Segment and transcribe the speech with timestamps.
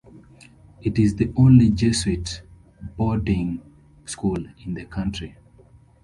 [0.81, 2.41] It is the only Jesuit
[2.97, 3.61] boarding
[4.03, 5.35] school in the country.